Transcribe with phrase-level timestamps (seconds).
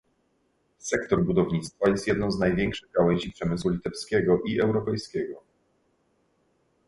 [0.77, 5.41] Sektor budownictwa jest jedną z największych gałęzi przemysłu litewskiego i europejskiego